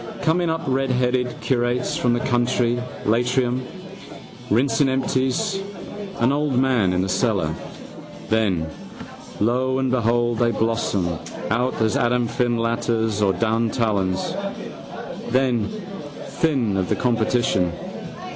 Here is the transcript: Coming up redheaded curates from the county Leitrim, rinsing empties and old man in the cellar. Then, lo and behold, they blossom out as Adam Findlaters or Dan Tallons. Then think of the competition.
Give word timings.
Coming 0.23 0.49
up 0.49 0.61
redheaded 0.65 1.39
curates 1.41 1.95
from 1.95 2.13
the 2.13 2.19
county 2.21 2.81
Leitrim, 3.05 3.61
rinsing 4.49 4.89
empties 4.89 5.61
and 6.19 6.33
old 6.33 6.57
man 6.57 6.91
in 6.91 7.03
the 7.03 7.07
cellar. 7.09 7.53
Then, 8.27 8.65
lo 9.39 9.77
and 9.77 9.91
behold, 9.91 10.39
they 10.39 10.49
blossom 10.49 11.07
out 11.51 11.79
as 11.81 11.95
Adam 11.97 12.27
Findlaters 12.27 13.21
or 13.21 13.31
Dan 13.33 13.69
Tallons. 13.69 14.33
Then 15.31 15.67
think 16.29 16.77
of 16.79 16.89
the 16.89 16.95
competition. 16.95 17.71